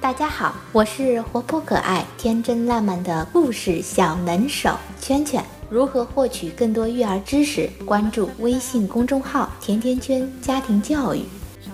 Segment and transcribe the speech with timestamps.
[0.00, 4.70] 大家好，我是活泼可爱、天真烂漫的故事小能手
[5.00, 5.42] 圈圈。
[5.68, 7.68] 如何获取更多育儿知识？
[7.84, 11.24] 关注微信公众号“甜甜圈家庭教育”。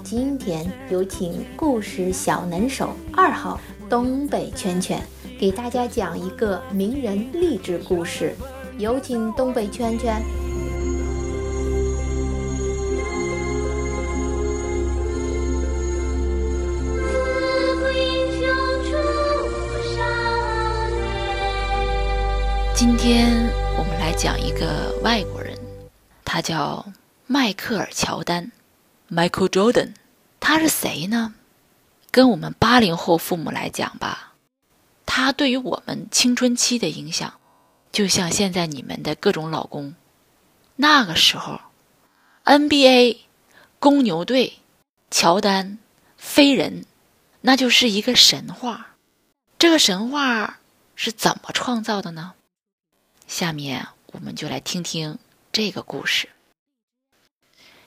[0.02, 5.02] 今天有请故事小能手二号东北圈圈
[5.38, 8.34] 给大家讲一个名人励志故事。
[8.78, 10.22] 有请东北圈圈。
[22.88, 25.58] 今天我们来讲一个外国人，
[26.24, 26.86] 他叫
[27.26, 28.52] 迈克尔·乔丹
[29.10, 29.94] （Michael Jordan）。
[30.38, 31.34] 他是谁呢？
[32.12, 34.34] 跟我们八零后父母来讲吧，
[35.04, 37.34] 他对于我们青春期的影响，
[37.90, 39.96] 就像现在你们的各种老公。
[40.76, 41.58] 那个时候
[42.44, 43.16] ，NBA、
[43.80, 44.60] 公牛队、
[45.10, 45.78] 乔丹、
[46.16, 46.84] 飞人，
[47.40, 48.94] 那就是一个神话。
[49.58, 50.60] 这个神话
[50.94, 52.34] 是怎么创造的呢？
[53.26, 55.18] 下面我们就来听听
[55.52, 56.28] 这个故事。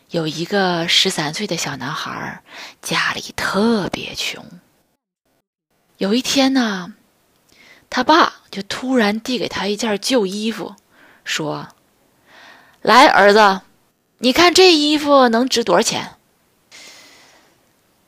[0.09, 2.43] 有一个十三岁的小男孩，
[2.81, 4.43] 家里特别穷。
[5.97, 6.93] 有一天呢，
[7.89, 10.75] 他爸就突然递给他一件旧衣服，
[11.23, 11.69] 说
[12.81, 13.61] ：“来，儿子，
[14.17, 16.15] 你看这衣服能值多少钱？”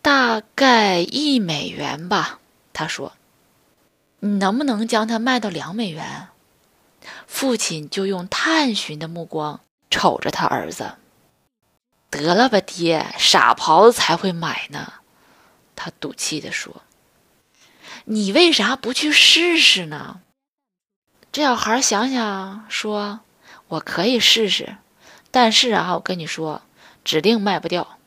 [0.01, 2.39] 大概一美元吧。
[2.73, 3.13] 他说
[4.21, 6.29] ：“你能不能将它卖到两美元？”
[7.27, 10.95] 父亲就用探寻的目光瞅着他儿子。
[12.09, 14.93] 得了吧，爹，傻狍子才会买呢。
[15.75, 16.81] 他赌气地说
[18.05, 20.21] ：“你为啥不去试试呢？”
[21.31, 23.21] 这小孩想想说
[23.69, 24.75] ：“我可以试试，
[25.31, 26.61] 但是啊，我跟你说，
[27.05, 27.97] 指定卖不掉。”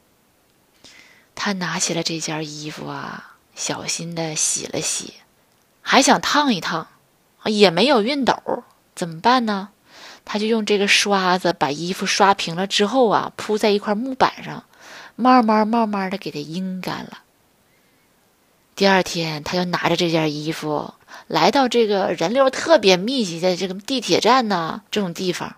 [1.34, 5.15] 他拿起了这件衣服啊，小心的洗了洗，
[5.81, 6.88] 还想烫一烫，
[7.47, 8.65] 也没有熨斗。
[8.94, 9.71] 怎么办呢？
[10.25, 14.65] 他就用这个刷子把衣服刷平了之后啊，铺在一块木板上，
[15.16, 17.19] 慢慢慢慢的给它阴干了。
[18.75, 20.94] 第二天，他就拿着这件衣服
[21.27, 25.56] 来到这个人流特别密集的这个地铁站呐这种地方，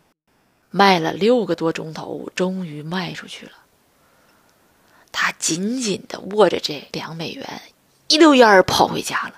[0.70, 3.52] 卖了六个多钟头，终于卖出去了。
[5.12, 7.62] 他紧紧的握着这两美元，
[8.08, 9.34] 一溜烟儿跑回家了。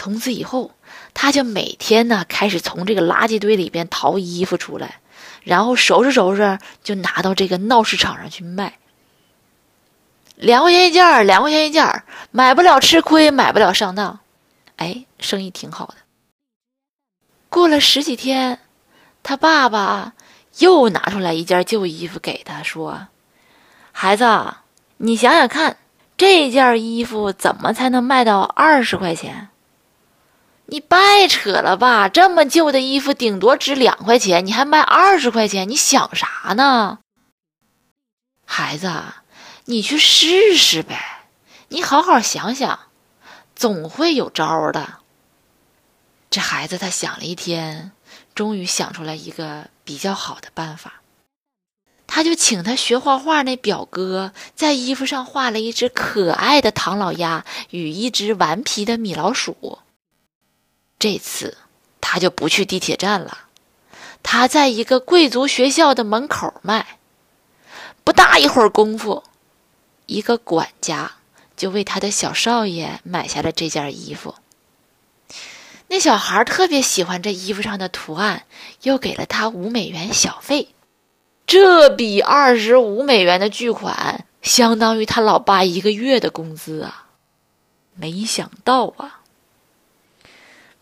[0.00, 0.72] 从此以后。
[1.12, 5.00] 他就每天呢，开始从这个垃圾堆里边淘衣服出来，
[5.42, 8.78] 然后收拾收拾，就拿到这个闹市场上去卖。
[10.36, 14.20] 两块钱一件儿，两块钱一件儿，买不了吃亏，买不了上当，
[14.76, 15.96] 哎，生意挺好的。
[17.48, 18.60] 过了十几天，
[19.22, 20.14] 他爸爸
[20.58, 23.08] 又拿出来一件旧衣服给他说
[23.92, 24.54] ：“孩子，
[24.96, 25.76] 你想想看，
[26.16, 29.48] 这件衣服怎么才能卖到二十块钱？”
[30.70, 32.08] 你白扯了吧！
[32.08, 37.00] 这么旧的衣服，顶多值两块钱，你还卖二十块钱，你想啥呢？
[38.46, 38.88] 孩子，
[39.64, 41.26] 你去试试呗！
[41.70, 42.78] 你好好想想，
[43.56, 44.98] 总会有招的。
[46.30, 47.90] 这孩子他想了一天，
[48.36, 51.02] 终于想出来一个比较好的办法，
[52.06, 59.80] 他就请他学画画那表哥在衣服上画了一只可爱的唐老鸭与一只顽皮的米老鼠。
[61.00, 61.56] 这次
[62.00, 63.46] 他就不去地铁站了，
[64.22, 66.98] 他在一个贵族学校的门口卖。
[68.04, 69.24] 不大一会儿功夫，
[70.06, 71.12] 一个管家
[71.56, 74.34] 就为他的小少爷买下了这件衣服。
[75.88, 78.44] 那小孩特别喜欢这衣服上的图案，
[78.82, 80.68] 又给了他五美元小费。
[81.46, 87.06] 这笔二十五美元的巨款相当于他老爸一个月的工资啊！
[87.94, 89.19] 没想到啊！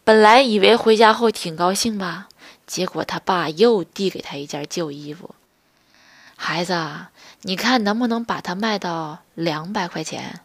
[0.08, 2.30] 本来以为回家后挺高兴吧，
[2.66, 5.34] 结果他爸又递给他一件旧衣服。
[6.34, 7.09] 孩子，
[7.42, 10.41] 你看能不能把它卖到两百块钱？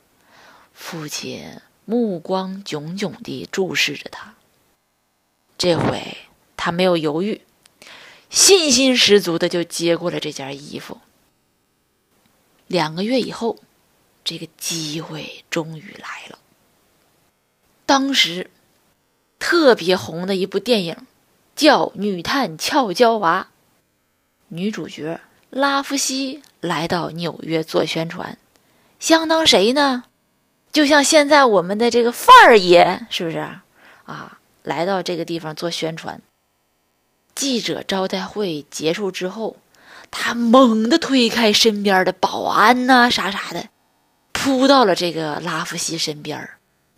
[0.73, 4.33] 父亲目光炯炯地注视着他。
[5.57, 6.17] 这回
[6.57, 7.39] 他没有犹豫，
[8.29, 10.99] 信心十足的就接过了这件衣服。
[12.67, 13.59] 两个月以后，
[14.25, 16.37] 这个机会终于来了。
[17.85, 18.49] 当时。
[19.43, 20.95] 特别红的一部电影，
[21.53, 23.47] 叫《女探俏娇娃》。
[24.47, 25.19] 女主角
[25.49, 28.37] 拉夫西来到纽约做宣传，
[29.01, 30.05] 相当谁呢？
[30.71, 33.45] 就像现在我们的这个范儿爷，是不是
[34.05, 34.37] 啊？
[34.63, 36.21] 来到这个地方做宣传。
[37.35, 39.57] 记者招待会结束之后，
[40.09, 43.67] 他猛地推开身边的保安呐，啥啥的，
[44.31, 46.49] 扑到了这个拉夫西身边，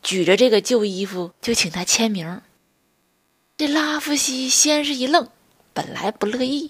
[0.06, 2.42] 举着这个旧衣服就请他签名。
[3.57, 5.28] 这拉夫西先是一愣，
[5.74, 6.69] 本来不乐意，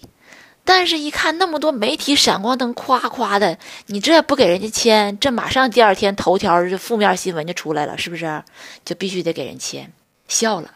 [0.64, 8.42] 但是一看那么多媒体闪光灯夸夸的，你这不给人家签，这马上第二天头条就负面新闻就出来了，是不是？
[8.86, 9.92] 就必须得给人签，
[10.30, 10.76] 笑了。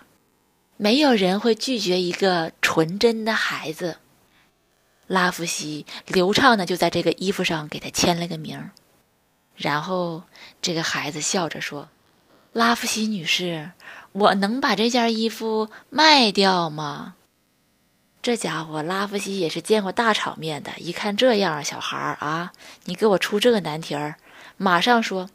[0.75, 3.99] 没有人会拒绝一个纯真的孩子。
[5.07, 8.69] 拉夫西流畅的就在这个衣服上给他签了个名，
[9.55, 10.23] 然后
[10.61, 11.87] 这个孩子笑着说
[12.53, 13.71] ：“拉夫西女士，
[14.11, 17.15] 我能把这件衣服卖掉吗？”
[18.21, 22.51] 这家伙拉夫西也是见过大场面的，一看这样，小孩儿啊，
[22.83, 24.15] 你给我出这个难题儿，
[24.57, 25.29] 马上说：“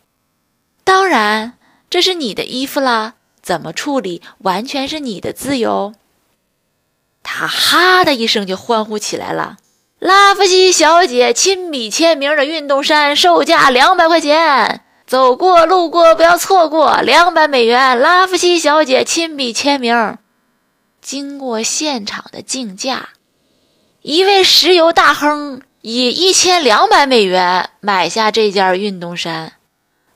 [0.84, 1.54] 当然，
[1.88, 5.94] 这是你的衣服啦，怎么处理完全是你的自由。”
[7.24, 9.56] 他哈的一声就欢呼起来了。
[9.98, 17.98] 拉夫西小姐亲笔签名的运动衫，售价两百块钱，走过路过不要错过，两百美元。
[17.98, 20.18] 拉夫西小姐亲笔签名。
[21.02, 23.10] 经过现场的竞价，
[24.00, 29.52] 一位石油大亨以一千两百美元买下这件运动衫。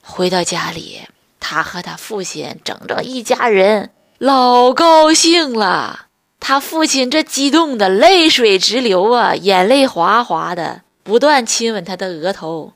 [0.03, 1.03] 回到家里，
[1.39, 6.07] 他和他父亲整整一家人老高兴了。
[6.41, 12.73] 他父亲这激动的泪水直流啊，眼泪哗哗的，不断亲吻他的额头。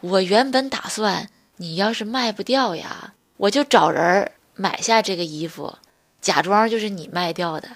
[0.00, 5.78] 我原本打算，你要是卖不掉呀，我就找人买下这个衣服，
[6.20, 7.68] 假装就是你卖掉的。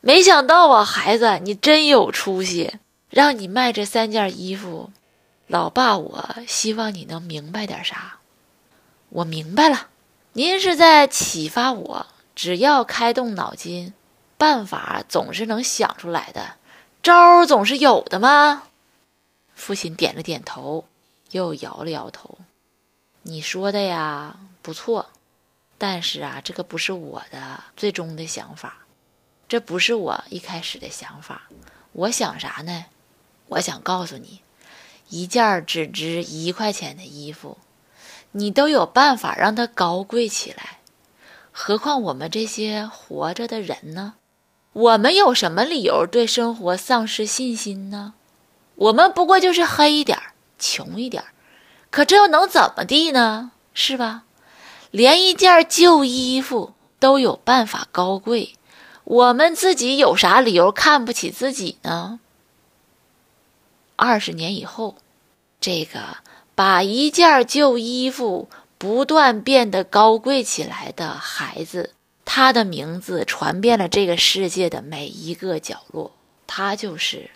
[0.00, 2.74] 没想到啊，孩子，你真有出息，
[3.10, 4.90] 让你卖这三件衣服。
[5.46, 8.18] 老爸，我希望你能明白点啥。
[9.08, 9.88] 我明白了，
[10.34, 13.92] 您是在启发我，只要开动脑筋。
[14.36, 16.56] 办法总是能想出来的，
[17.02, 18.64] 招总是有的吗？
[19.54, 20.84] 父亲点了点头，
[21.30, 22.38] 又摇了摇头。
[23.26, 25.06] 你说的呀，不错，
[25.78, 28.84] 但是啊，这个不是我的最终的想法，
[29.48, 31.48] 这不是我一开始的想法。
[31.92, 32.84] 我想啥呢？
[33.48, 34.42] 我想告诉你，
[35.08, 37.56] 一件只值一块钱的衣服，
[38.32, 40.80] 你都有办法让它高贵起来，
[41.50, 44.14] 何况我们这些活着的人呢？
[44.74, 48.12] 我们有什么理由对生活丧失信心呢？
[48.74, 50.20] 我们不过就是黑一点、
[50.58, 51.24] 穷一点，
[51.94, 53.52] 可这又能怎么地呢？
[53.72, 54.24] 是吧？
[54.90, 58.56] 连一件旧衣服都有办法高贵，
[59.04, 62.18] 我们自己有啥理由看不起自己呢？
[63.94, 64.96] 二十年以后，
[65.60, 66.00] 这个
[66.56, 71.94] 把一件旧衣服不断变得高贵起来的孩子。
[72.24, 76.10] 他的名字传遍了这个世界的每一个角落，
[76.48, 77.30] 他就是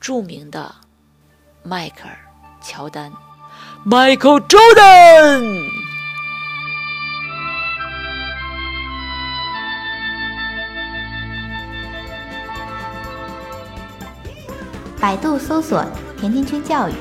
[0.00, 0.74] 著名的
[1.62, 2.18] 迈克尔·
[2.68, 3.12] 乔丹
[3.88, 5.64] ，Michael Jordan。
[14.98, 15.84] 百度搜索
[16.18, 16.92] “甜甜圈教育”，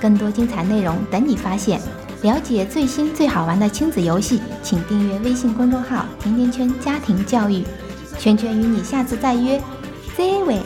[0.00, 1.80] 更多精彩内容等你发现。
[2.22, 7.64] 了解最新最好玩的亲子游戏，请订阅微信公众号“甜甜圈家庭教育”。
[8.18, 9.60] 圈圈与你下次再约，
[10.16, 10.60] 再会。